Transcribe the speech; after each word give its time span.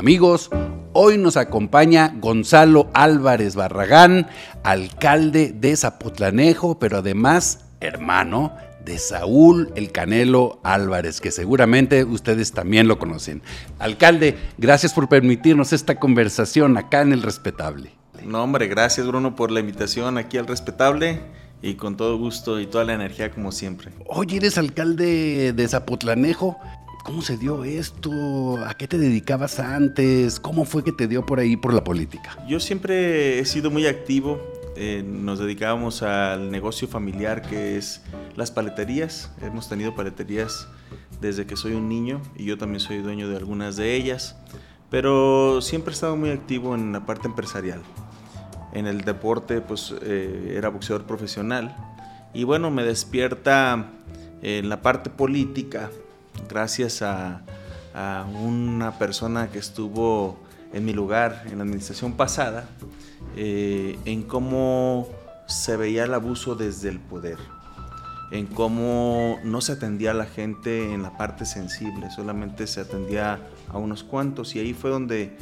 Amigos, 0.00 0.48
hoy 0.94 1.18
nos 1.18 1.36
acompaña 1.36 2.14
Gonzalo 2.20 2.88
Álvarez 2.94 3.54
Barragán, 3.54 4.28
alcalde 4.64 5.52
de 5.52 5.76
Zapotlanejo, 5.76 6.78
pero 6.78 6.96
además 6.96 7.66
hermano 7.80 8.56
de 8.82 8.96
Saúl 8.96 9.70
El 9.74 9.92
Canelo 9.92 10.58
Álvarez, 10.64 11.20
que 11.20 11.30
seguramente 11.30 12.04
ustedes 12.04 12.52
también 12.52 12.88
lo 12.88 12.98
conocen. 12.98 13.42
Alcalde, 13.78 14.38
gracias 14.56 14.94
por 14.94 15.06
permitirnos 15.10 15.74
esta 15.74 15.96
conversación 15.96 16.78
acá 16.78 17.02
en 17.02 17.12
El 17.12 17.20
Respetable. 17.20 17.92
No, 18.24 18.42
hombre, 18.42 18.68
gracias 18.68 19.06
Bruno 19.06 19.36
por 19.36 19.50
la 19.50 19.60
invitación 19.60 20.16
aquí 20.16 20.38
al 20.38 20.46
Respetable 20.46 21.20
y 21.60 21.74
con 21.74 21.98
todo 21.98 22.16
gusto 22.16 22.58
y 22.58 22.66
toda 22.66 22.84
la 22.84 22.94
energía 22.94 23.30
como 23.30 23.52
siempre. 23.52 23.90
Oye, 24.06 24.38
eres 24.38 24.56
alcalde 24.56 25.52
de 25.52 25.68
Zapotlanejo. 25.68 26.56
¿Cómo 27.04 27.22
se 27.22 27.38
dio 27.38 27.64
esto? 27.64 28.58
¿A 28.66 28.74
qué 28.74 28.86
te 28.86 28.98
dedicabas 28.98 29.58
antes? 29.58 30.38
¿Cómo 30.38 30.66
fue 30.66 30.84
que 30.84 30.92
te 30.92 31.08
dio 31.08 31.24
por 31.24 31.40
ahí 31.40 31.56
por 31.56 31.72
la 31.72 31.82
política? 31.82 32.36
Yo 32.46 32.60
siempre 32.60 33.38
he 33.38 33.44
sido 33.46 33.70
muy 33.70 33.86
activo. 33.86 34.38
Eh, 34.76 35.02
nos 35.04 35.38
dedicábamos 35.38 36.02
al 36.02 36.50
negocio 36.50 36.88
familiar 36.88 37.40
que 37.40 37.78
es 37.78 38.02
las 38.36 38.50
paleterías. 38.50 39.32
Hemos 39.40 39.68
tenido 39.68 39.94
paleterías 39.94 40.68
desde 41.22 41.46
que 41.46 41.56
soy 41.56 41.72
un 41.72 41.88
niño 41.88 42.20
y 42.36 42.44
yo 42.44 42.58
también 42.58 42.80
soy 42.80 42.98
dueño 42.98 43.28
de 43.28 43.36
algunas 43.38 43.76
de 43.76 43.94
ellas. 43.96 44.36
Pero 44.90 45.62
siempre 45.62 45.92
he 45.92 45.94
estado 45.94 46.16
muy 46.16 46.30
activo 46.30 46.74
en 46.74 46.92
la 46.92 47.06
parte 47.06 47.28
empresarial. 47.28 47.80
En 48.74 48.86
el 48.86 49.02
deporte, 49.02 49.62
pues 49.62 49.94
eh, 50.02 50.54
era 50.54 50.68
boxeador 50.68 51.06
profesional. 51.06 51.74
Y 52.34 52.44
bueno, 52.44 52.70
me 52.70 52.84
despierta 52.84 53.90
en 54.42 54.68
la 54.68 54.82
parte 54.82 55.08
política 55.08 55.90
gracias 56.48 57.02
a, 57.02 57.42
una 58.42 58.98
persona 58.98 59.50
que 59.50 59.58
estuvo 59.58 60.38
en 60.72 60.84
mi 60.84 60.92
lugar 60.92 61.42
en 61.50 61.58
la 61.58 61.64
administración 61.64 62.12
pasada, 62.12 62.68
eh, 63.36 63.98
en 64.04 64.22
cómo 64.22 65.08
se 65.46 65.76
veía 65.76 66.04
el 66.04 66.14
abuso 66.14 66.54
desde 66.54 66.88
el 66.88 67.00
poder, 67.00 67.38
en 68.30 68.46
cómo 68.46 69.40
no 69.42 69.60
se 69.60 69.72
atendía 69.72 70.12
a 70.12 70.14
la 70.14 70.26
gente 70.26 70.92
en 70.94 71.02
la 71.02 71.16
parte 71.18 71.44
sensible, 71.44 72.10
solamente 72.10 72.68
se 72.68 72.80
atendía 72.80 73.40
a 73.68 73.78
unos 73.78 74.04
cuantos 74.04 74.54
y 74.54 74.60
ahí 74.60 74.72
fue 74.72 74.90
donde 74.90 75.36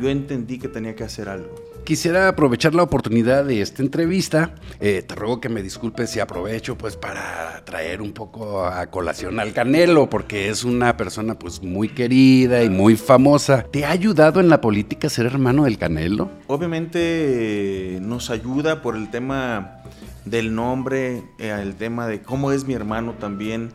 yo 0.00 0.08
entendí 0.08 0.58
que 0.58 0.68
tenía 0.68 0.94
que 0.94 1.04
hacer 1.04 1.28
algo 1.28 1.68
quisiera 1.88 2.28
aprovechar 2.28 2.74
la 2.74 2.82
oportunidad 2.82 3.46
de 3.46 3.62
esta 3.62 3.82
entrevista. 3.82 4.54
Eh, 4.78 5.00
te 5.00 5.14
ruego 5.14 5.40
que 5.40 5.48
me 5.48 5.62
disculpes 5.62 6.10
si 6.10 6.20
aprovecho 6.20 6.76
pues 6.76 6.96
para 6.96 7.64
traer 7.64 8.02
un 8.02 8.12
poco 8.12 8.66
a 8.66 8.88
colación 8.88 9.40
al 9.40 9.54
Canelo, 9.54 10.10
porque 10.10 10.50
es 10.50 10.64
una 10.64 10.98
persona 10.98 11.38
pues 11.38 11.62
muy 11.62 11.88
querida 11.88 12.62
y 12.62 12.68
muy 12.68 12.94
famosa. 12.96 13.62
¿Te 13.62 13.86
ha 13.86 13.90
ayudado 13.90 14.38
en 14.38 14.50
la 14.50 14.60
política 14.60 15.08
ser 15.08 15.24
hermano 15.24 15.64
del 15.64 15.78
Canelo? 15.78 16.28
Obviamente 16.46 17.98
nos 18.02 18.28
ayuda 18.28 18.82
por 18.82 18.94
el 18.94 19.10
tema 19.10 19.78
del 20.26 20.54
nombre, 20.54 21.22
eh, 21.38 21.58
el 21.58 21.74
tema 21.76 22.06
de 22.06 22.20
cómo 22.20 22.52
es 22.52 22.66
mi 22.66 22.74
hermano 22.74 23.14
también. 23.14 23.70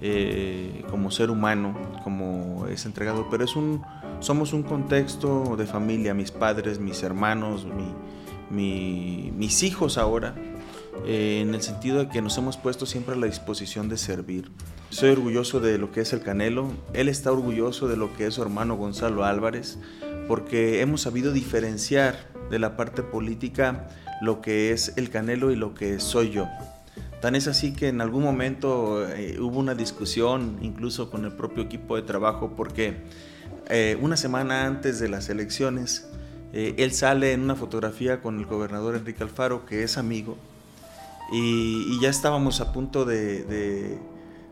Eh, 0.00 0.84
como 0.92 1.10
ser 1.10 1.28
humano, 1.28 1.76
como 2.04 2.68
es 2.68 2.86
entregado, 2.86 3.26
pero 3.32 3.42
es 3.42 3.56
un, 3.56 3.82
somos 4.20 4.52
un 4.52 4.62
contexto 4.62 5.56
de 5.56 5.66
familia, 5.66 6.14
mis 6.14 6.30
padres, 6.30 6.78
mis 6.78 7.02
hermanos, 7.02 7.66
mis 8.50 9.62
hijos 9.62 9.98
ahora, 9.98 10.34
eh, 11.06 11.40
en 11.42 11.54
el 11.54 11.62
sentido 11.62 11.98
de 12.00 12.08
que 12.08 12.20
nos 12.20 12.36
hemos 12.38 12.56
puesto 12.56 12.86
siempre 12.86 13.14
a 13.14 13.18
la 13.18 13.26
disposición 13.26 13.88
de 13.88 13.96
servir. 13.96 14.50
Soy 14.90 15.10
orgulloso 15.10 15.60
de 15.60 15.78
lo 15.78 15.92
que 15.92 16.00
es 16.00 16.12
el 16.12 16.20
Canelo, 16.20 16.70
él 16.92 17.08
está 17.08 17.30
orgulloso 17.30 17.88
de 17.88 17.96
lo 17.96 18.14
que 18.16 18.26
es 18.26 18.34
su 18.34 18.42
hermano 18.42 18.76
Gonzalo 18.76 19.24
Álvarez, 19.24 19.78
porque 20.26 20.80
hemos 20.80 21.02
sabido 21.02 21.32
diferenciar 21.32 22.16
de 22.50 22.58
la 22.58 22.76
parte 22.76 23.02
política 23.02 23.88
lo 24.20 24.40
que 24.40 24.72
es 24.72 24.94
el 24.96 25.10
Canelo 25.10 25.50
y 25.50 25.56
lo 25.56 25.74
que 25.74 26.00
soy 26.00 26.30
yo. 26.30 26.46
Tan 27.20 27.34
es 27.34 27.48
así 27.48 27.72
que 27.72 27.88
en 27.88 28.00
algún 28.00 28.22
momento 28.22 29.08
eh, 29.08 29.38
hubo 29.40 29.58
una 29.58 29.74
discusión, 29.74 30.58
incluso 30.62 31.10
con 31.10 31.24
el 31.24 31.32
propio 31.32 31.64
equipo 31.64 31.96
de 31.96 32.02
trabajo, 32.02 32.54
porque 32.56 33.02
eh, 33.68 33.98
una 34.00 34.16
semana 34.16 34.66
antes 34.66 34.98
de 34.98 35.08
las 35.08 35.28
elecciones, 35.28 36.08
eh, 36.52 36.74
él 36.78 36.92
sale 36.92 37.32
en 37.32 37.42
una 37.42 37.54
fotografía 37.54 38.20
con 38.20 38.38
el 38.38 38.46
gobernador 38.46 38.96
Enrique 38.96 39.22
Alfaro, 39.22 39.66
que 39.66 39.82
es 39.82 39.98
amigo, 39.98 40.36
y, 41.32 42.00
ya 42.00 42.08
estábamos 42.08 42.60
a 42.60 42.72
punto 42.72 43.04
de, 43.04 43.98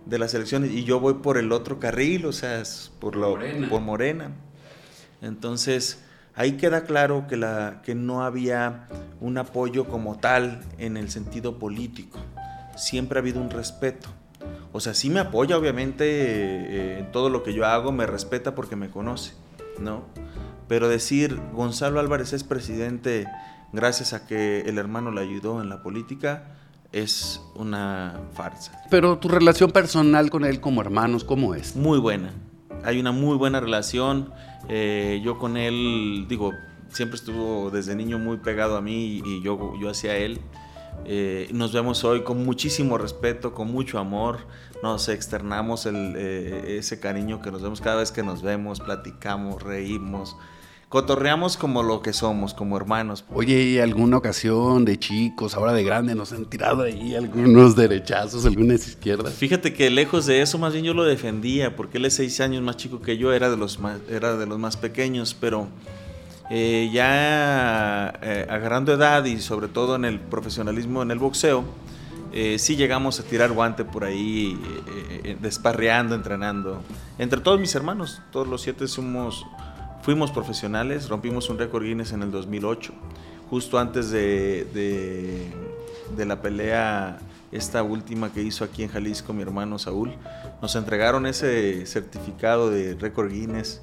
las 0.07 0.35
elecciones, 0.35 0.71
y 0.73 0.85
yo 0.85 1.01
voy 1.01 1.15
por 1.15 1.39
el 1.39 1.53
otro 1.53 1.81
carril, 1.81 2.27
o 2.27 2.33
sea, 2.33 2.63
por, 2.99 3.17
Morena. 3.17 3.69
por 3.69 3.81
Morena. 3.81 4.31
Entonces, 5.23 6.03
ahí 6.35 6.53
queda 6.53 6.85
claro 6.85 7.27
que, 7.27 7.37
la, 7.37 7.81
que 7.83 7.95
no 7.95 8.23
había 8.23 8.89
un 9.21 9.39
apoyo 9.39 9.87
como 9.87 10.19
tal 10.19 10.61
en 10.79 10.99
el 10.99 11.11
sentido 11.11 11.59
político 11.59 12.19
siempre 12.77 13.19
ha 13.19 13.23
habido 13.23 13.41
un 13.41 13.51
respeto. 13.51 14.09
O 14.73 14.81
sea, 14.81 14.95
sí 14.95 15.11
me 15.11 15.21
apoya, 15.21 15.57
obviamente, 15.57 16.05
eh, 16.07 16.99
en 17.01 17.13
todo 17.13 17.31
lo 17.31 17.43
que 17.43 17.55
yo 17.55 17.67
hago, 17.67 17.93
me 17.93 18.07
respeta 18.07 18.55
porque 18.55 18.77
me 18.77 18.91
conoce, 18.91 19.33
¿no? 19.79 20.05
Pero 20.69 20.89
decir, 20.89 21.41
Gonzalo 21.53 22.01
Álvarez 22.01 22.33
es 22.33 22.45
presidente 22.45 23.27
gracias 23.73 24.13
a 24.13 24.27
que 24.27 24.61
el 24.61 24.79
hermano 24.79 25.11
le 25.11 25.21
ayudó 25.21 25.61
en 25.61 25.69
la 25.69 25.83
política, 25.83 26.57
es 26.93 27.41
una 27.55 28.21
farsa. 28.33 28.73
Pero 28.91 29.19
tu 29.19 29.29
relación 29.29 29.71
personal 29.71 30.31
con 30.31 30.45
él 30.45 30.61
como 30.61 30.81
hermanos, 30.81 31.25
¿cómo 31.25 31.55
es? 31.55 31.77
Muy 31.77 31.99
buena. 31.99 32.33
Hay 32.85 32.99
una 33.01 33.13
muy 33.13 33.37
buena 33.37 33.61
relación. 33.61 34.33
Eh, 34.69 35.21
yo 35.25 35.39
con 35.39 35.57
él, 35.57 36.27
digo, 36.29 36.53
siempre 36.89 37.17
estuvo 37.17 37.71
desde 37.71 37.95
niño 37.95 38.19
muy 38.19 38.39
pegado 38.39 38.77
a 38.77 38.81
mí 38.81 39.23
y 39.25 39.43
yo, 39.43 39.75
yo 39.81 39.91
hacia 39.91 40.17
él. 40.17 40.41
Eh, 41.05 41.49
nos 41.53 41.73
vemos 41.73 42.05
hoy 42.05 42.23
con 42.23 42.45
muchísimo 42.45 42.99
respeto, 42.99 43.53
con 43.55 43.71
mucho 43.71 43.99
amor. 43.99 44.39
Nos 44.83 45.09
externamos 45.09 45.87
eh, 45.87 46.77
ese 46.79 47.01
cariño 47.01 47.43
que 47.43 47.51
nos 47.51 47.63
vemos 47.63 47.81
cada 47.81 47.97
vez 47.97 48.13
que 48.13 48.23
nos 48.23 48.43
vemos, 48.43 48.81
platicamos, 48.81 49.63
reímos. 49.63 50.37
Cotorreamos 50.89 51.57
como 51.57 51.83
lo 51.83 52.01
que 52.01 52.13
somos, 52.13 52.55
como 52.55 52.77
hermanos. 52.77 53.25
Oye, 53.35 53.61
¿y 53.61 53.79
alguna 53.81 54.19
ocasión 54.19 54.85
de 54.85 54.97
chicos, 54.99 55.57
ahora 55.57 55.73
de 55.73 55.83
grande, 55.83 56.15
nos 56.15 56.33
han 56.33 56.45
tirado 56.45 56.85
ahí 56.85 57.17
algunos 57.17 57.75
derechazos, 57.75 58.47
algunas 58.47 58.87
izquierdas? 58.87 59.35
Fíjate 59.35 59.75
que 59.75 59.91
lejos 59.91 60.27
de 60.27 60.43
eso, 60.43 60.59
más 60.59 60.73
bien 60.73 60.85
yo 60.85 60.95
lo 60.95 61.03
defendía, 61.03 61.75
porque 61.75 61.99
él 61.99 62.05
es 62.05 62.15
seis 62.15 62.41
años 62.41 62.63
más 62.63 62.77
chico 62.77 63.03
que 63.03 63.19
yo, 63.19 63.33
era 63.33 63.51
de 63.51 63.57
los 63.57 63.81
era 64.09 64.37
de 64.37 64.47
los 64.47 64.61
más 64.61 64.77
pequeños, 64.77 65.37
pero 65.39 65.67
eh, 66.51 66.91
ya 66.93 68.13
eh, 68.23 68.47
agarrando 68.49 68.93
edad 68.93 69.25
y 69.25 69.41
sobre 69.41 69.69
todo 69.69 69.97
en 69.97 70.05
el 70.05 70.21
profesionalismo 70.21 71.03
en 71.03 71.11
el 71.11 71.19
boxeo, 71.19 71.65
eh, 72.33 72.59
sí 72.59 72.77
llegamos 72.77 73.19
a 73.19 73.25
tirar 73.25 73.53
guante 73.53 73.85
por 73.85 74.05
ahí, 74.05 74.61
desparreando, 75.41 76.15
entrenando. 76.15 76.83
Entre 77.19 77.41
todos 77.41 77.59
mis 77.59 77.75
hermanos, 77.75 78.21
todos 78.31 78.47
los 78.47 78.63
siete 78.63 78.87
somos, 78.87 79.45
fuimos 80.03 80.31
profesionales, 80.31 81.09
rompimos 81.09 81.49
un 81.49 81.59
récord 81.59 81.85
Guinness 81.85 82.13
en 82.13 82.23
el 82.23 82.31
2008, 82.31 82.93
justo 83.51 83.79
antes 83.79 84.11
de, 84.11 84.67
de, 84.75 85.51
de 86.17 86.27
la 86.27 86.43
pelea 86.43 87.19
esta 87.53 87.83
última 87.83 88.33
que 88.33 88.43
hizo 88.43 88.65
aquí 88.65 88.83
en 88.83 88.91
Jalisco 88.91 89.33
mi 89.33 89.43
hermano 89.43 89.79
Saúl, 89.79 90.13
nos 90.61 90.77
entregaron 90.77 91.27
ese 91.27 91.87
certificado 91.87 92.71
de 92.71 92.95
récord 92.95 93.31
Guinness 93.31 93.81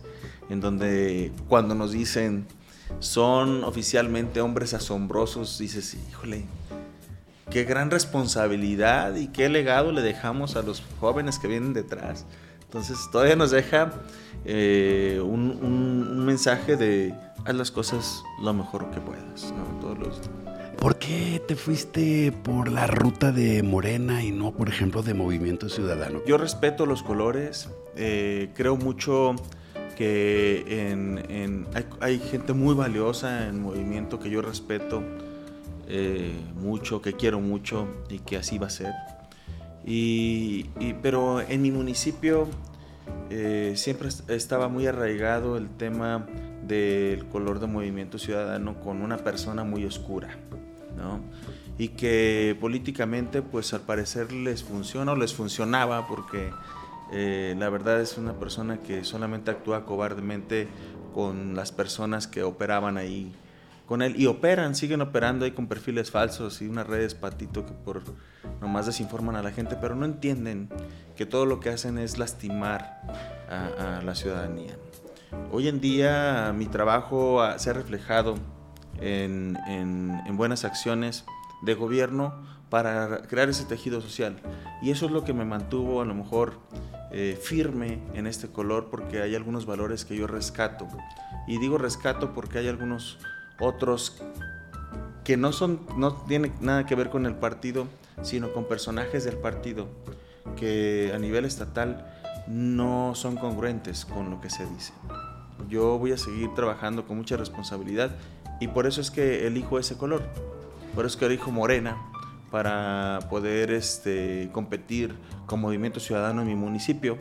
en 0.53 0.61
donde 0.61 1.31
cuando 1.49 1.75
nos 1.75 1.91
dicen 1.91 2.45
son 2.99 3.63
oficialmente 3.63 4.39
hombres 4.39 4.73
asombrosos, 4.73 5.57
dices, 5.57 5.97
híjole, 6.09 6.45
qué 7.49 7.63
gran 7.63 7.91
responsabilidad 7.91 9.15
y 9.15 9.27
qué 9.27 9.49
legado 9.49 9.91
le 9.91 10.01
dejamos 10.01 10.55
a 10.55 10.61
los 10.61 10.83
jóvenes 10.99 11.39
que 11.39 11.47
vienen 11.47 11.73
detrás. 11.73 12.25
Entonces 12.65 12.97
todavía 13.11 13.35
nos 13.35 13.51
deja 13.51 13.93
eh, 14.45 15.19
un, 15.23 16.25
mensaje 16.25 16.75
de 16.77 17.13
haz 17.45 17.55
las 17.55 17.71
cosas 17.71 18.23
lo 18.41 18.53
mejor 18.53 18.89
que 18.91 19.01
puedas. 19.01 19.53
Todos 19.81 19.97
los... 19.97 20.21
¿Por 20.77 20.97
qué 20.97 21.41
te 21.47 21.55
fuiste 21.55 22.31
por 22.31 22.69
la 22.69 22.87
ruta 22.87 23.31
de 23.31 23.63
Morena 23.63 24.23
y 24.23 24.31
no, 24.31 24.51
por 24.51 24.69
ejemplo, 24.69 25.03
de 25.03 25.13
Movimiento 25.13 25.69
Ciudadano? 25.69 26.21
Yo 26.25 26.37
respeto 26.37 26.85
los 26.85 27.03
colores, 27.03 27.69
eh, 27.95 28.49
creo 28.55 28.75
mucho 28.75 29.35
que 29.93 30.91
en, 30.91 31.67
hay, 31.99 32.19
gente 32.19 32.53
muy 32.53 32.75
valiosa 32.75 33.47
en 33.47 33.61
movimiento 33.61 34.19
que 34.19 34.29
yo 34.29 34.41
respeto 34.41 35.03
eh, 35.87 36.33
mucho, 36.55 37.01
que 37.01 37.13
quiero 37.13 37.39
mucho 37.39 37.87
y 38.09 38.19
que 38.19 38.37
así 38.37 38.57
va 38.57 38.67
a 38.67 38.71
ser. 38.71 38.93
Y, 39.85 40.65
pero 41.01 41.41
en 41.41 41.61
mi 41.61 41.71
municipio 41.71 42.47
eh, 43.29 43.73
siempre 43.75 44.09
estaba 44.29 44.67
muy 44.69 44.87
arraigado 44.87 45.57
el 45.57 45.69
tema 45.69 46.25
del 46.65 47.25
color 47.25 47.59
de 47.59 47.67
movimiento 47.67 48.17
ciudadano 48.17 48.79
con 48.79 49.01
una 49.01 49.17
persona 49.17 49.63
muy 49.63 49.85
oscura, 49.85 50.37
¿no? 50.95 51.19
Y 51.77 51.89
que 51.89 52.55
políticamente, 52.61 53.41
pues 53.41 53.73
al 53.73 53.81
parecer 53.81 54.31
les 54.31 54.63
funciona 54.63 55.11
o 55.11 55.15
les 55.15 55.33
funcionaba 55.33 56.07
porque 56.07 56.51
eh, 57.15 57.55
la 57.59 57.69
verdad 57.69 58.01
es 58.01 58.17
una 58.17 58.33
persona 58.33 58.81
que 58.81 59.03
solamente 59.03 59.51
actúa 59.51 59.85
cobardemente 59.85 60.67
con 61.13 61.55
las 61.55 61.71
personas 61.71 62.25
que 62.25 62.41
operaban 62.41 62.97
ahí 62.97 63.31
con 63.85 64.01
él 64.01 64.19
y 64.19 64.25
operan, 64.25 64.73
siguen 64.73 65.01
operando 65.01 65.45
ahí 65.45 65.51
con 65.51 65.67
perfiles 65.67 66.09
falsos 66.09 66.61
y 66.63 66.67
unas 66.67 66.87
redes 66.87 67.13
patito 67.13 67.65
que 67.65 67.73
por 67.73 68.01
nomás 68.61 68.87
desinforman 68.87 69.35
a 69.35 69.43
la 69.43 69.51
gente, 69.51 69.75
pero 69.79 69.95
no 69.95 70.05
entienden 70.05 70.69
que 71.15 71.27
todo 71.27 71.45
lo 71.45 71.59
que 71.59 71.69
hacen 71.69 71.99
es 71.99 72.17
lastimar 72.17 73.01
a, 73.47 74.01
la 74.03 74.15
ciudadanía. 74.15 74.75
Hoy 75.51 75.67
en 75.67 75.81
día 75.81 76.51
mi 76.57 76.65
trabajo 76.65 77.41
se 77.57 77.69
ha 77.69 77.73
reflejado 77.73 78.35
en, 78.99 79.57
en 79.67 80.37
buenas 80.37 80.65
acciones 80.65 81.25
de 81.61 81.75
gobierno 81.75 82.33
para 82.69 83.21
crear 83.23 83.49
ese 83.49 83.65
tejido 83.65 84.01
social. 84.01 84.37
Y 84.81 84.89
eso 84.89 85.05
es 85.05 85.11
lo 85.11 85.23
que 85.23 85.33
me 85.33 85.45
mantuvo 85.45 86.01
a 86.01 86.05
lo 86.05 86.15
mejor 86.15 86.53
eh, 87.13 87.39
firme 87.39 87.99
en 88.15 88.25
este 88.25 88.47
color 88.47 88.89
porque 88.89 89.21
hay 89.21 89.35
algunos 89.35 89.65
valores 89.65 90.03
que 90.03 90.15
yo 90.15 90.25
rescato. 90.25 90.87
Y 91.47 91.59
digo 91.59 91.77
rescato 91.77 92.33
porque 92.33 92.57
hay 92.57 92.67
algunos 92.67 93.19
otros 93.59 94.21
que 95.23 95.37
no, 95.37 95.53
son, 95.53 95.81
no 95.95 96.13
tienen 96.13 96.53
nada 96.59 96.85
que 96.85 96.95
ver 96.95 97.09
con 97.09 97.25
el 97.25 97.35
partido, 97.35 97.87
sino 98.23 98.51
con 98.51 98.65
personajes 98.65 99.23
del 99.23 99.37
partido 99.37 99.87
que 100.57 101.11
a 101.13 101.19
nivel 101.19 101.45
estatal 101.45 102.05
no 102.47 103.13
son 103.15 103.37
congruentes 103.37 104.05
con 104.05 104.29
lo 104.29 104.41
que 104.41 104.49
se 104.49 104.65
dice. 104.65 104.93
Yo 105.69 105.97
voy 105.97 106.11
a 106.11 106.17
seguir 106.17 106.53
trabajando 106.55 107.05
con 107.05 107.17
mucha 107.17 107.37
responsabilidad 107.37 108.15
y 108.59 108.67
por 108.67 108.85
eso 108.85 109.01
es 109.01 109.11
que 109.11 109.47
elijo 109.47 109.79
ese 109.79 109.97
color, 109.97 110.23
por 110.95 111.05
eso 111.05 111.15
es 111.15 111.19
que 111.19 111.25
elijo 111.25 111.51
morena, 111.51 111.97
para 112.53 113.17
poder 113.31 113.71
este, 113.71 114.47
competir 114.51 115.15
con 115.47 115.59
Movimiento 115.59 115.99
Ciudadano 115.99 116.43
en 116.43 116.49
mi 116.49 116.53
municipio, 116.53 117.17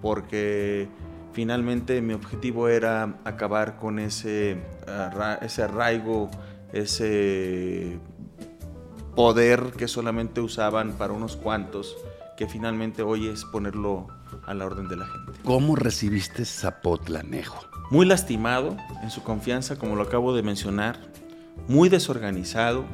porque 0.00 0.86
finalmente 1.32 2.00
mi 2.00 2.14
objetivo 2.14 2.68
era 2.68 3.16
acabar 3.24 3.80
con 3.80 3.98
ese, 3.98 4.56
ese 5.42 5.62
arraigo, 5.64 6.30
ese 6.72 7.98
poder 9.16 9.72
que 9.76 9.88
solamente 9.88 10.40
usaban 10.40 10.92
para 10.92 11.12
unos 11.12 11.34
cuantos, 11.34 11.96
que 12.36 12.46
finalmente 12.46 13.02
hoy 13.02 13.26
es 13.26 13.44
ponerlo 13.46 14.06
a 14.46 14.54
la 14.54 14.64
orden 14.64 14.86
de 14.86 14.94
la 14.94 15.06
gente. 15.06 15.32
¿Cómo 15.42 15.74
recibiste 15.74 16.44
Zapotlanejo? 16.44 17.66
Muy 17.90 18.06
lastimado 18.06 18.76
en 19.02 19.10
su 19.10 19.24
confianza, 19.24 19.76
como 19.76 19.96
lo 19.96 20.04
acabo 20.04 20.36
de 20.36 20.44
mencionar, 20.44 21.00
muy 21.66 21.88
desorganizado, 21.88 22.84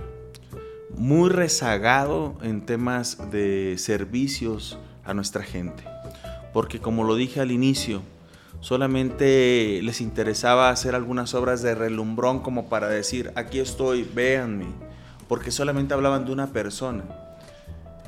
muy 0.97 1.31
rezagado 1.31 2.35
en 2.43 2.65
temas 2.65 3.31
de 3.31 3.77
servicios 3.79 4.79
a 5.05 5.15
nuestra 5.15 5.43
gente. 5.43 5.85
Porque 6.53 6.81
como 6.81 7.05
lo 7.05 7.17
dije 7.17 7.41
al 7.41 7.51
inicio, 7.51 8.03
solamente 8.61 9.81
les 9.83 10.01
interesaba 10.01 10.71
hacer 10.71 10.95
algunas 10.95 11.35
obras 11.35 11.63
de 11.63 11.75
relumbrón 11.75 12.41
como 12.41 12.69
para 12.69 12.89
decir, 12.89 13.33
aquí 13.35 13.59
estoy, 13.59 14.05
véanme. 14.05 14.67
Porque 15.29 15.51
solamente 15.51 15.95
hablaban 15.95 16.27
de 16.27 16.33
una 16.33 16.49
persona. 16.49 17.05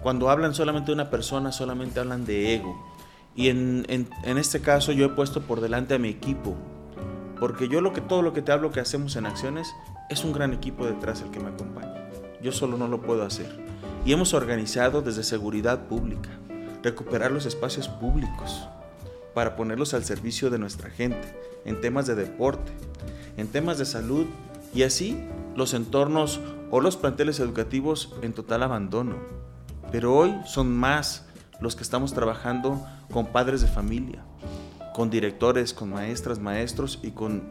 Cuando 0.02 0.30
hablan 0.30 0.54
solamente 0.54 0.86
de 0.88 0.94
una 0.94 1.10
persona, 1.10 1.50
solamente 1.50 1.98
hablan 1.98 2.24
de 2.24 2.54
ego. 2.54 2.94
Y 3.34 3.48
en, 3.48 3.84
en 3.88 4.38
este 4.38 4.60
caso 4.60 4.92
yo 4.92 5.06
he 5.06 5.10
puesto 5.10 5.42
por 5.42 5.60
delante 5.60 5.94
a 5.94 5.98
mi 5.98 6.08
equipo. 6.08 6.54
Porque 7.40 7.68
yo 7.68 7.80
lo 7.80 7.92
que 7.92 8.00
todo 8.00 8.22
lo 8.22 8.32
que 8.32 8.42
te 8.42 8.52
hablo 8.52 8.70
que 8.70 8.80
hacemos 8.80 9.16
en 9.16 9.26
acciones 9.26 9.68
es 10.08 10.24
un 10.24 10.32
gran 10.32 10.52
equipo 10.54 10.86
detrás 10.86 11.20
el 11.20 11.30
que 11.30 11.40
me 11.40 11.48
acompaña. 11.48 11.95
Yo 12.42 12.52
solo 12.52 12.76
no 12.76 12.88
lo 12.88 13.02
puedo 13.02 13.24
hacer. 13.24 13.64
Y 14.04 14.12
hemos 14.12 14.34
organizado 14.34 15.02
desde 15.02 15.24
seguridad 15.24 15.86
pública, 15.86 16.30
recuperar 16.82 17.32
los 17.32 17.46
espacios 17.46 17.88
públicos 17.88 18.68
para 19.34 19.56
ponerlos 19.56 19.94
al 19.94 20.04
servicio 20.04 20.48
de 20.48 20.58
nuestra 20.58 20.90
gente, 20.90 21.36
en 21.64 21.80
temas 21.80 22.06
de 22.06 22.14
deporte, 22.14 22.72
en 23.36 23.48
temas 23.48 23.78
de 23.78 23.84
salud 23.84 24.26
y 24.74 24.82
así 24.82 25.18
los 25.56 25.74
entornos 25.74 26.40
o 26.70 26.80
los 26.80 26.96
planteles 26.96 27.40
educativos 27.40 28.14
en 28.22 28.32
total 28.32 28.62
abandono. 28.62 29.16
Pero 29.90 30.14
hoy 30.14 30.34
son 30.46 30.74
más 30.74 31.26
los 31.60 31.76
que 31.76 31.82
estamos 31.82 32.12
trabajando 32.12 32.84
con 33.10 33.26
padres 33.26 33.62
de 33.62 33.68
familia, 33.68 34.22
con 34.94 35.10
directores, 35.10 35.72
con 35.72 35.90
maestras, 35.90 36.38
maestros 36.38 36.98
y 37.02 37.10
con, 37.10 37.42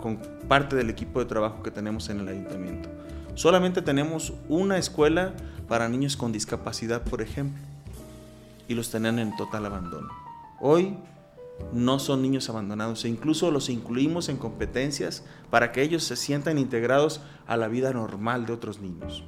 con 0.00 0.18
parte 0.48 0.76
del 0.76 0.90
equipo 0.90 1.20
de 1.20 1.26
trabajo 1.26 1.62
que 1.62 1.70
tenemos 1.70 2.08
en 2.08 2.20
el 2.20 2.28
ayuntamiento. 2.28 2.88
Solamente 3.34 3.82
tenemos 3.82 4.32
una 4.48 4.78
escuela 4.78 5.34
para 5.68 5.88
niños 5.88 6.16
con 6.16 6.32
discapacidad, 6.32 7.02
por 7.02 7.20
ejemplo, 7.20 7.62
y 8.68 8.74
los 8.74 8.90
tenían 8.90 9.18
en 9.18 9.36
total 9.36 9.66
abandono. 9.66 10.08
Hoy 10.60 10.96
no 11.72 11.98
son 11.98 12.22
niños 12.22 12.48
abandonados 12.48 13.04
e 13.04 13.08
incluso 13.08 13.50
los 13.50 13.68
incluimos 13.68 14.28
en 14.28 14.36
competencias 14.36 15.24
para 15.50 15.72
que 15.72 15.82
ellos 15.82 16.04
se 16.04 16.16
sientan 16.16 16.58
integrados 16.58 17.20
a 17.46 17.56
la 17.56 17.68
vida 17.68 17.92
normal 17.92 18.46
de 18.46 18.52
otros 18.52 18.80
niños. 18.80 19.24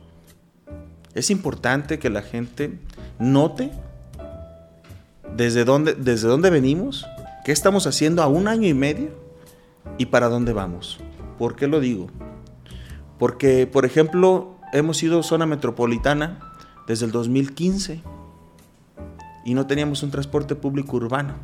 Es 1.15 1.31
importante 1.31 1.99
que 1.99 2.11
la 2.11 2.23
gente 2.23 2.79
note 3.19 3.73
desde 5.35 5.65
dónde, 5.65 5.95
desde 5.95 6.29
dónde 6.29 6.51
venimos, 6.51 7.07
qué 7.45 7.53
estamos 7.53 7.87
haciendo 7.87 8.23
a 8.23 8.27
un 8.27 8.49
año 8.49 8.69
y 8.69 8.75
medio 8.75 9.11
y 9.99 10.07
para 10.07 10.29
dónde 10.29 10.53
vamos. 10.53 10.99
¿Por 11.39 11.57
qué 11.57 11.67
lo 11.67 11.81
digo? 11.81 12.09
Porque, 13.19 13.67
por 13.67 13.85
ejemplo, 13.85 14.57
hemos 14.73 14.99
sido 14.99 15.23
zona 15.23 15.47
metropolitana 15.47 16.39
desde 16.87 17.07
el 17.07 17.13
2015 17.13 18.03
y 19.45 19.55
no 19.55 19.67
teníamos 19.67 20.03
un 20.03 20.11
transporte 20.11 20.55
público 20.55 20.97
urbano 20.97 21.35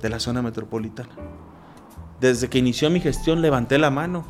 de 0.00 0.08
la 0.08 0.20
zona 0.20 0.42
metropolitana. 0.42 1.10
Desde 2.20 2.48
que 2.48 2.58
inició 2.58 2.90
mi 2.90 3.00
gestión 3.00 3.42
levanté 3.42 3.78
la 3.78 3.90
mano 3.90 4.24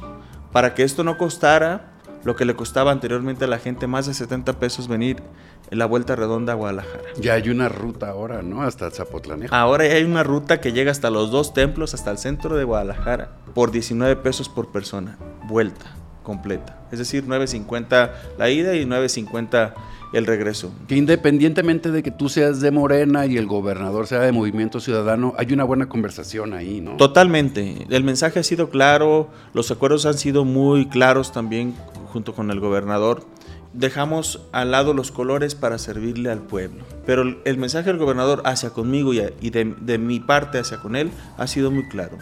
para 0.53 0.75
que 0.75 0.83
esto 0.83 1.05
no 1.05 1.19
costara 1.19 1.93
lo 2.25 2.37
que 2.37 2.45
le 2.45 2.55
costaba 2.55 2.91
anteriormente 2.91 3.45
a 3.47 3.49
la 3.49 3.59
gente, 3.59 3.87
más 3.87 4.07
de 4.07 4.13
70 4.15 4.59
pesos 4.59 4.89
venir 4.89 5.23
en 5.71 5.79
la 5.79 5.87
vuelta 5.87 6.17
redonda 6.17 6.53
a 6.53 6.57
Guadalajara. 6.57 7.05
Ya 7.19 7.35
hay 7.35 7.49
una 7.49 7.69
ruta 7.69 8.11
ahora, 8.11 8.43
¿no? 8.43 8.63
Hasta 8.63 8.91
Zapotlanejo. 8.91 9.55
Ahora 9.55 9.85
hay 9.85 10.05
una 10.05 10.23
ruta 10.23 10.61
que 10.61 10.73
llega 10.73 10.91
hasta 10.91 11.11
los 11.11 11.31
dos 11.31 11.55
templos, 11.55 11.95
hasta 11.95 12.11
el 12.11 12.19
centro 12.19 12.57
de 12.57 12.65
Guadalajara, 12.65 13.31
por 13.55 13.71
19 13.71 14.17
pesos 14.17 14.49
por 14.51 14.71
persona, 14.71 15.17
vuelta 15.49 16.00
completa. 16.31 16.79
Es 16.93 17.01
decir, 17.01 17.27
9.50 17.27 18.11
la 18.39 18.51
ida 18.51 18.77
y 18.77 18.85
9.50 18.85 19.75
el 20.13 20.27
regreso. 20.27 20.73
Que 20.87 20.95
independientemente 20.95 21.91
de 21.91 22.05
que 22.05 22.13
tú 22.13 22.29
seas 22.29 22.61
de 22.61 22.71
Morena 22.71 23.27
y 23.27 23.37
el 23.37 23.47
gobernador 23.47 24.07
sea 24.07 24.21
de 24.21 24.31
Movimiento 24.31 24.79
Ciudadano, 24.79 25.35
hay 25.39 25.53
una 25.53 25.65
buena 25.65 25.89
conversación 25.89 26.55
ahí, 26.55 26.81
¿no? 26.81 26.97
Totalmente. 26.97 27.85
El 27.91 28.05
mensaje 28.05 28.39
ha 28.39 28.45
sido 28.45 28.71
claro, 28.71 29.29
los 29.55 29.73
acuerdos 29.73 30.07
han 30.07 30.19
sido 30.19 30.45
muy 30.45 30.87
claros 30.87 31.33
también 31.33 31.75
junto 32.13 32.33
con 32.33 32.53
el 32.53 32.61
gobernador. 32.61 33.25
Dejamos 33.73 34.41
al 34.53 34.71
lado 34.71 34.95
los 34.95 35.11
colores 35.11 35.57
para 35.57 35.79
servirle 35.79 36.31
al 36.31 36.43
pueblo. 36.43 36.85
Pero 37.07 37.23
el 37.45 37.59
mensaje 37.59 37.89
del 37.89 37.99
gobernador 37.99 38.43
hacia 38.45 38.71
conmigo 38.71 39.13
y 39.13 39.51
de, 39.51 39.75
de 39.81 39.99
mi 39.99 40.21
parte 40.21 40.61
hacia 40.61 40.79
con 40.79 40.95
él 40.95 41.11
ha 41.39 41.49
sido 41.49 41.73
muy 41.73 41.89
claro. 41.89 42.19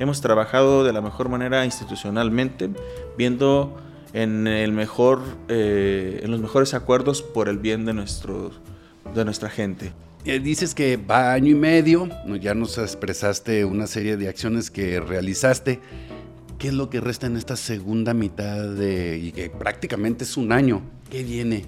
Hemos 0.00 0.22
trabajado 0.22 0.82
de 0.82 0.94
la 0.94 1.02
mejor 1.02 1.28
manera 1.28 1.66
institucionalmente, 1.66 2.70
viendo 3.18 3.78
en, 4.14 4.46
el 4.46 4.72
mejor, 4.72 5.20
eh, 5.48 6.20
en 6.22 6.30
los 6.30 6.40
mejores 6.40 6.72
acuerdos 6.72 7.20
por 7.20 7.50
el 7.50 7.58
bien 7.58 7.84
de, 7.84 7.92
nuestro, 7.92 8.50
de 9.14 9.26
nuestra 9.26 9.50
gente. 9.50 9.92
Eh, 10.24 10.38
dices 10.40 10.74
que 10.74 10.96
va 10.96 11.34
año 11.34 11.50
y 11.50 11.54
medio, 11.54 12.08
ya 12.40 12.54
nos 12.54 12.78
expresaste 12.78 13.66
una 13.66 13.86
serie 13.86 14.16
de 14.16 14.30
acciones 14.30 14.70
que 14.70 15.00
realizaste. 15.00 15.80
¿Qué 16.58 16.68
es 16.68 16.74
lo 16.74 16.88
que 16.88 17.00
resta 17.00 17.26
en 17.26 17.36
esta 17.36 17.56
segunda 17.56 18.14
mitad 18.14 18.68
de, 18.68 19.18
y 19.18 19.32
que 19.32 19.50
prácticamente 19.50 20.24
es 20.24 20.38
un 20.38 20.52
año? 20.52 20.80
¿Qué 21.10 21.24
viene? 21.24 21.66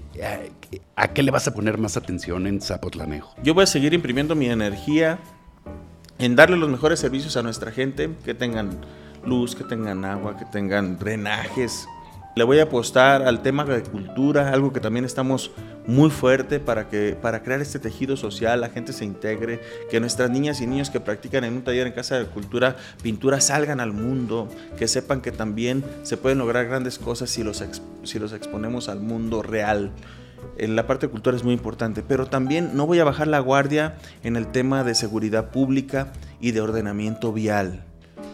¿A, 0.96 1.08
qué 1.08 1.22
le 1.22 1.30
vas 1.30 1.48
a 1.48 1.54
poner 1.54 1.76
más 1.76 1.98
atención 1.98 2.46
en 2.46 2.62
Zapotlanejo? 2.62 3.34
Yo 3.42 3.52
voy 3.52 3.64
a 3.64 3.66
seguir 3.66 3.92
imprimiendo 3.92 4.34
mi 4.34 4.46
energía 4.48 5.18
en 6.22 6.36
darle 6.36 6.56
los 6.56 6.70
mejores 6.70 7.00
servicios 7.00 7.36
a 7.36 7.42
nuestra 7.42 7.72
gente, 7.72 8.08
que 8.24 8.32
tengan 8.32 8.78
luz, 9.26 9.56
que 9.56 9.64
tengan 9.64 10.04
agua, 10.04 10.36
que 10.36 10.44
tengan 10.44 10.96
drenajes. 10.96 11.88
Le 12.36 12.44
voy 12.44 12.60
a 12.60 12.62
apostar 12.62 13.22
al 13.22 13.42
tema 13.42 13.64
de 13.64 13.82
cultura, 13.82 14.50
algo 14.50 14.72
que 14.72 14.78
también 14.78 15.04
estamos 15.04 15.50
muy 15.84 16.10
fuerte 16.10 16.60
para, 16.60 16.88
que, 16.88 17.18
para 17.20 17.42
crear 17.42 17.60
este 17.60 17.80
tejido 17.80 18.16
social, 18.16 18.60
la 18.60 18.68
gente 18.68 18.92
se 18.92 19.04
integre, 19.04 19.60
que 19.90 19.98
nuestras 19.98 20.30
niñas 20.30 20.60
y 20.60 20.68
niños 20.68 20.90
que 20.90 21.00
practican 21.00 21.42
en 21.42 21.54
un 21.54 21.62
taller 21.62 21.88
en 21.88 21.92
Casa 21.92 22.16
de 22.20 22.26
Cultura 22.26 22.76
pintura 23.02 23.40
salgan 23.40 23.80
al 23.80 23.92
mundo, 23.92 24.48
que 24.78 24.86
sepan 24.86 25.22
que 25.22 25.32
también 25.32 25.84
se 26.04 26.16
pueden 26.16 26.38
lograr 26.38 26.66
grandes 26.66 27.00
cosas 27.00 27.30
si 27.30 27.42
los, 27.42 27.64
si 28.04 28.18
los 28.20 28.32
exponemos 28.32 28.88
al 28.88 29.00
mundo 29.00 29.42
real 29.42 29.90
la 30.58 30.86
parte 30.86 31.06
de 31.06 31.12
cultura 31.12 31.36
es 31.36 31.44
muy 31.44 31.54
importante, 31.54 32.02
pero 32.02 32.26
también 32.26 32.70
no 32.74 32.86
voy 32.86 32.98
a 32.98 33.04
bajar 33.04 33.28
la 33.28 33.40
guardia 33.40 33.96
en 34.22 34.36
el 34.36 34.46
tema 34.48 34.84
de 34.84 34.94
seguridad 34.94 35.50
pública 35.50 36.12
y 36.40 36.52
de 36.52 36.60
ordenamiento 36.60 37.32
vial. 37.32 37.84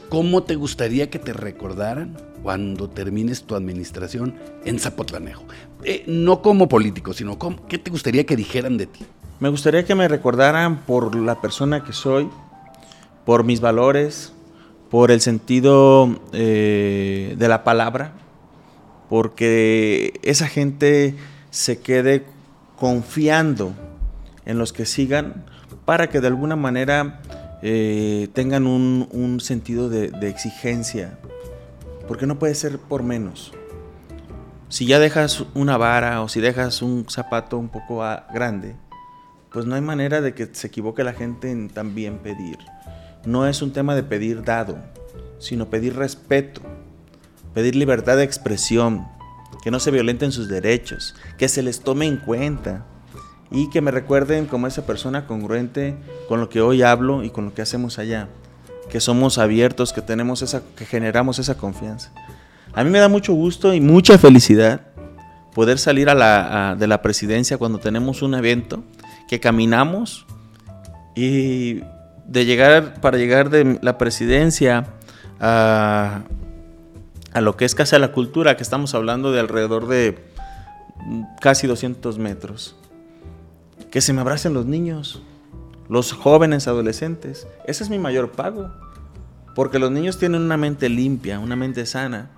¿Cómo 0.09 0.43
te 0.43 0.55
gustaría 0.55 1.11
que 1.11 1.19
te 1.19 1.33
recordaran 1.33 2.17
cuando 2.43 2.89
termines 2.89 3.43
tu 3.43 3.55
administración 3.55 4.35
en 4.65 4.79
Zapotlanejo? 4.79 5.45
Eh, 5.85 6.05
no 6.07 6.41
como 6.41 6.69
político, 6.69 7.13
sino 7.13 7.39
como, 7.39 7.67
¿qué 7.67 7.79
te 7.79 7.91
gustaría 7.91 8.25
que 8.25 8.37
dijeran 8.37 8.79
de 8.79 8.87
ti? 8.87 9.05
Me 9.41 9.51
gustaría 9.51 9.85
que 9.85 9.95
me 9.95 10.09
recordaran 10.09 10.79
por 10.79 11.15
la 11.15 11.41
persona 11.41 11.85
que 11.85 11.93
soy, 11.93 12.29
por 13.25 13.45
mis 13.45 13.61
valores, 13.61 14.33
por 14.91 15.11
el 15.11 15.21
sentido 15.21 16.19
eh, 16.33 17.35
de 17.39 17.49
la 17.49 17.63
palabra, 17.63 18.13
porque 19.09 20.19
esa 20.23 20.49
gente 20.49 21.15
se 21.59 21.81
quede 21.81 22.25
confiando 22.77 23.73
en 24.47 24.59
los 24.59 24.73
que 24.73 24.87
sigan 24.87 25.45
para 25.85 26.09
que 26.09 26.21
de 26.21 26.29
alguna 26.29 26.55
manera 26.55 27.21
eh, 27.63 28.29
tengan 28.33 28.65
un, 28.69 29.41
sentido 29.41 29.89
de, 29.89 30.13
exigencia, 30.29 31.19
porque 32.07 32.27
no 32.27 32.39
puede 32.39 32.55
ser 32.55 32.79
por 32.79 33.03
menos. 33.03 33.53
Si 34.69 34.87
ya 34.87 35.01
dejas 35.01 35.47
una 35.55 35.77
vara 35.77 36.23
o 36.23 36.29
si 36.29 36.41
dejas 36.41 36.81
un 36.81 37.07
zapato 37.11 37.59
un 37.59 37.71
poco 37.71 38.05
grande, 38.33 38.77
pues 39.51 39.67
no 39.67 39.75
hay 39.75 39.81
manera 39.81 40.21
de 40.21 40.35
que 40.35 40.49
se 40.53 40.69
equivoque 40.69 41.03
la 41.03 41.13
gente 41.13 41.51
en 41.51 41.71
también 41.71 42.19
pedir. 42.19 42.59
No 43.27 43.49
es 43.49 43.63
un 43.63 43.73
tema 43.73 43.97
de 43.97 44.05
pedir 44.05 44.45
dado, 44.45 44.79
sino 45.41 45.71
pedir 45.71 45.97
respeto, 45.97 46.61
pedir 47.53 47.75
libertad 47.75 48.17
de 48.17 48.23
expresión, 48.23 49.09
que 49.63 49.71
no 49.71 49.81
se 49.81 49.91
violenten 49.91 50.33
sus 50.33 50.49
derechos, 50.49 51.15
que 51.37 51.49
se 51.49 51.63
les 51.63 51.81
tome 51.81 52.07
en 52.07 52.17
cuenta 52.19 52.87
y 53.51 53.71
que 53.71 53.81
me 53.81 53.91
recuerden 53.91 54.47
como 54.47 54.67
esa 54.67 54.85
persona 54.87 55.27
congruente 55.27 55.97
con 56.29 56.41
lo 56.41 56.49
que 56.49 56.61
hoy 56.61 56.83
hablo 56.83 57.25
y 57.25 57.31
con 57.31 57.47
lo 57.47 57.55
que 57.55 57.63
hacemos 57.63 57.99
allá, 57.99 58.29
que 58.91 59.01
somos 59.01 59.39
abiertos, 59.39 59.93
que 59.93 60.03
tenemos 60.03 60.43
esa 60.43 60.63
que 60.77 60.85
generamos 60.85 61.39
esa 61.39 61.57
confianza. 61.57 62.13
A 62.75 62.85
mí 62.85 62.91
me 62.91 62.99
da 62.99 63.09
mucho 63.09 63.33
gusto 63.33 63.75
y 63.75 63.81
mucha 63.81 64.19
felicidad 64.19 64.83
poder 65.55 65.79
salir 65.79 66.07
de 66.09 66.87
la 66.87 67.01
presidencia 67.03 67.59
cuando 67.59 67.79
tenemos 67.79 68.23
un 68.23 68.35
evento, 68.35 68.85
que 69.29 69.41
caminamos 69.41 70.27
y 71.15 71.81
de 72.27 72.45
llegar, 72.45 73.01
para 73.01 73.19
llegar 73.19 73.51
de 73.51 73.79
la 73.83 73.99
presidencia 73.99 74.87
a, 75.41 76.23
a 77.39 77.41
lo 77.41 77.57
que 77.57 77.65
es 77.65 77.77
Casa 77.77 77.97
de 77.97 78.01
la 78.01 78.11
Cultura, 78.11 78.57
que 78.57 78.65
estamos 78.65 78.97
hablando 78.97 79.31
de 79.31 79.39
alrededor 79.39 79.87
de 79.87 80.19
casi 81.41 81.69
200 81.69 82.19
metros. 82.19 82.75
Que 83.93 84.01
se 84.01 84.13
me 84.13 84.23
abracen 84.23 84.55
los 84.55 84.67
niños, 84.67 85.23
los 85.89 86.13
jóvenes, 86.13 86.67
adolescentes. 86.67 87.47
Ese 87.65 87.85
es 87.85 87.91
mi 87.91 87.99
mayor 88.01 88.33
pago. 88.33 88.73
Porque 89.55 89.79
los 89.79 89.93
niños 89.93 90.19
tienen 90.19 90.43
una 90.43 90.57
mente 90.57 90.89
limpia, 90.89 91.39
una 91.39 91.55
mente 91.55 91.87
sana. 91.87 92.31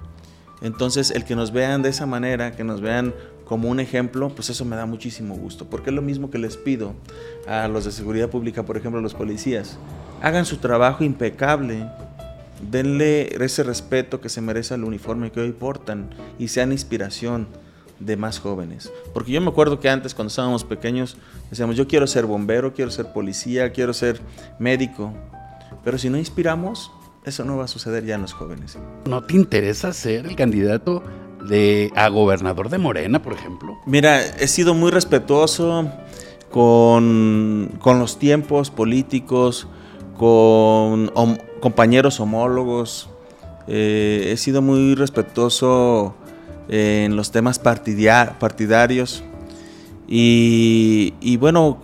Entonces, 0.61 1.11
el 1.13 1.25
que 1.25 1.35
nos 1.35 1.51
vean 1.51 1.81
de 1.81 1.89
esa 1.89 2.05
manera, 2.05 2.53
que 2.53 2.63
nos 2.63 2.83
vean 2.83 3.15
como 3.47 3.71
un 3.71 3.81
ejemplo, 3.81 4.29
pues 4.29 4.51
eso 4.51 4.67
me 4.67 4.77
da 4.77 4.85
muchísimo 4.85 5.35
gusto. 5.35 5.65
Porque 5.65 5.89
es 5.89 5.97
lo 5.97 6.03
mismo 6.03 6.31
que 6.31 6.37
les 6.37 6.59
pido 6.59 6.93
a 7.49 7.69
los 7.69 7.87
de 7.87 7.93
seguridad 7.93 8.29
pública, 8.29 8.65
por 8.65 8.77
ejemplo, 8.77 9.01
a 9.01 9.03
los 9.03 9.15
policías. 9.15 9.79
Hagan 10.21 10.45
su 10.45 10.59
trabajo 10.59 11.05
impecable, 11.05 11.89
denle 12.71 13.29
ese 13.45 13.63
respeto 13.63 14.21
que 14.21 14.29
se 14.29 14.41
merece 14.41 14.75
al 14.75 14.85
uniforme 14.85 15.31
que 15.31 15.41
hoy 15.41 15.53
portan 15.53 16.11
y 16.39 16.49
sean 16.49 16.73
inspiración 16.73 17.49
de 17.99 18.17
más 18.17 18.41
jóvenes. 18.41 18.93
Porque 19.13 19.33
yo 19.33 19.41
me 19.41 19.49
acuerdo 19.49 19.79
que 19.79 19.89
antes 19.89 20.15
cuando 20.15 20.29
estábamos 20.29 20.65
pequeños 20.65 21.17
decíamos, 21.51 21.77
yo 21.77 21.87
quiero 21.87 22.07
ser 22.07 22.27
bombero, 22.27 22.73
quiero 22.73 22.91
ser 22.91 23.13
policía, 23.13 23.73
quiero 23.73 23.93
ser 23.93 24.21
médico. 24.59 25.13
Pero 25.85 25.99
si 25.99 26.11
no 26.11 26.19
inspiramos, 26.19 26.91
eso 27.25 27.45
no 27.45 27.57
va 27.57 27.65
a 27.65 27.69
suceder 27.69 28.05
ya 28.05 28.15
en 28.15 28.23
los 28.23 28.33
jóvenes. 28.33 28.79
¿No 29.07 29.23
te 29.23 29.37
interesa 29.37 29.93
ser 29.93 30.27
el 30.27 30.37
candidato 30.37 31.03
de, 31.49 31.91
a 31.95 32.09
gobernador 32.09 32.71
de 32.71 32.79
Morena, 32.79 33.23
por 33.23 33.35
ejemplo? 33.35 33.79
Mira, 33.87 34.25
he 34.25 34.49
sido 34.49 34.75
muy 34.75 34.91
respetuoso 34.91 35.91
con, 36.51 37.71
con 37.79 37.99
los 37.99 38.19
tiempos 38.19 38.71
políticos, 38.71 39.69
con 40.17 41.11
compañeros 41.61 42.21
homólogos. 42.21 43.09
Eh, 43.69 44.31
he 44.33 44.37
sido 44.37 44.63
muy 44.63 44.95
respetuoso 44.95 46.15
en 46.69 47.17
los 47.17 47.31
temas 47.31 47.59
partidarios. 47.59 49.23
Y, 50.09 51.37
bueno, 51.37 51.79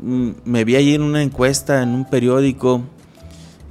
mm, 0.00 0.30
me 0.44 0.64
vi 0.64 0.76
ahí 0.76 0.94
en 0.94 1.02
una 1.02 1.22
encuesta, 1.22 1.82
en 1.82 1.90
un 1.90 2.04
periódico, 2.04 2.82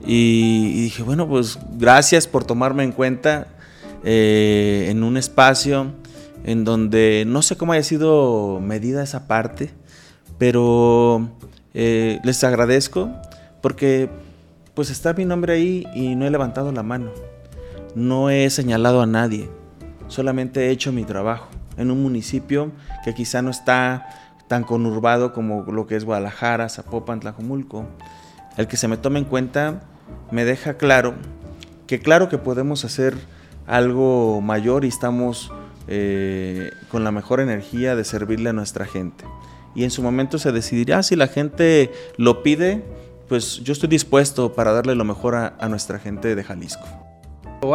y, 0.05 0.83
dije, 0.83 1.03
bueno, 1.03 1.27
pues 1.27 1.59
gracias 1.73 2.27
por 2.27 2.45
tomarme 2.45 2.83
en 2.83 2.93
cuenta 2.93 3.47
eh, 4.05 4.87
en 4.89 5.03
un 5.03 5.17
espacio 5.17 5.91
en 6.45 6.63
donde 6.63 7.25
no 7.27 7.41
sé 7.41 7.57
cómo 7.57 7.73
haya 7.73 7.83
sido 7.83 8.61
medida 8.61 9.03
esa 9.03 9.27
parte, 9.27 9.71
pero 10.37 11.29
eh, 11.73 12.19
les 12.23 12.43
agradezco 12.45 13.11
porque 13.61 14.09
pues 14.79 14.91
está 14.91 15.11
mi 15.11 15.25
nombre 15.25 15.51
ahí 15.51 15.85
y 15.93 16.15
no 16.15 16.25
he 16.25 16.29
levantado 16.29 16.71
la 16.71 16.83
mano. 16.83 17.11
No 17.95 18.29
he 18.29 18.49
señalado 18.49 19.01
a 19.01 19.05
nadie. 19.05 19.49
Solamente 20.07 20.67
he 20.67 20.69
hecho 20.69 20.93
mi 20.93 21.03
trabajo 21.03 21.49
en 21.75 21.91
un 21.91 22.01
municipio 22.01 22.71
que 23.03 23.13
quizá 23.13 23.41
no 23.41 23.49
está 23.49 24.07
tan 24.47 24.63
conurbado 24.63 25.33
como 25.33 25.63
lo 25.63 25.85
que 25.85 25.97
es 25.97 26.05
Guadalajara, 26.05 26.69
Zapopan, 26.69 27.19
Tlajomulco. 27.19 27.87
El 28.55 28.67
que 28.67 28.77
se 28.77 28.87
me 28.87 28.95
tome 28.95 29.19
en 29.19 29.25
cuenta 29.25 29.81
me 30.31 30.45
deja 30.45 30.75
claro 30.75 31.15
que 31.85 31.99
claro 31.99 32.29
que 32.29 32.37
podemos 32.37 32.85
hacer 32.85 33.17
algo 33.67 34.39
mayor 34.39 34.85
y 34.85 34.87
estamos 34.87 35.51
eh, 35.89 36.71
con 36.89 37.03
la 37.03 37.11
mejor 37.11 37.41
energía 37.41 37.97
de 37.97 38.05
servirle 38.05 38.51
a 38.51 38.53
nuestra 38.53 38.85
gente. 38.85 39.25
Y 39.75 39.83
en 39.83 39.91
su 39.91 40.01
momento 40.01 40.39
se 40.39 40.53
decidirá 40.53 41.03
si 41.03 41.17
la 41.17 41.27
gente 41.27 41.91
lo 42.15 42.43
pide, 42.43 42.85
pues 43.29 43.61
yo 43.63 43.71
estoy 43.71 43.87
dispuesto 43.87 44.53
para 44.53 44.73
darle 44.73 44.95
lo 44.95 45.05
mejor 45.05 45.35
a, 45.35 45.69
nuestra 45.69 45.99
gente 45.99 46.35
de 46.35 46.43
Jalisco. 46.43 46.83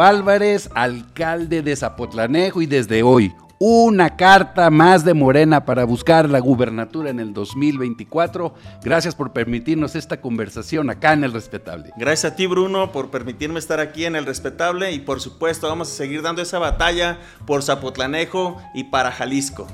Álvarez, 0.01 0.69
alcalde 0.75 1.61
de 1.61 1.75
Zapotlanejo 1.75 2.61
y 2.61 2.65
desde 2.65 3.01
hoy, 3.03 3.33
una 3.59 4.17
carta 4.17 4.69
más 4.69 5.05
de 5.05 5.13
Morena 5.13 5.63
para 5.63 5.85
buscar 5.85 6.29
la 6.29 6.39
gubernatura 6.39 7.09
en 7.09 7.19
el 7.19 7.33
2024. 7.33 8.53
Gracias 8.83 9.15
por 9.15 9.31
permitirnos 9.31 9.95
esta 9.95 10.19
conversación 10.19 10.89
acá 10.89 11.13
en 11.13 11.23
El 11.23 11.31
Respetable. 11.31 11.91
Gracias 11.95 12.33
a 12.33 12.35
ti, 12.35 12.47
Bruno, 12.47 12.91
por 12.91 13.09
permitirme 13.09 13.59
estar 13.59 13.79
aquí 13.79 14.05
en 14.05 14.15
El 14.15 14.25
Respetable 14.25 14.91
y 14.91 14.99
por 14.99 15.21
supuesto 15.21 15.69
vamos 15.69 15.89
a 15.89 15.95
seguir 15.95 16.21
dando 16.21 16.41
esa 16.41 16.59
batalla 16.59 17.19
por 17.45 17.63
Zapotlanejo 17.63 18.61
y 18.73 18.85
para 18.85 19.11
Jalisco. 19.11 19.67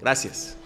Gracias. 0.00 0.56